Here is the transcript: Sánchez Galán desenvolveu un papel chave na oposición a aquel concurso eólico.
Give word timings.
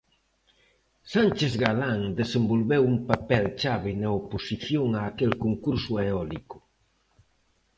Sánchez 1.13 1.53
Galán 1.63 2.01
desenvolveu 2.19 2.83
un 2.93 2.97
papel 3.09 3.45
chave 3.61 3.91
na 4.01 4.09
oposición 4.19 4.87
a 4.99 5.01
aquel 5.09 5.31
concurso 5.45 5.93
eólico. 6.07 6.57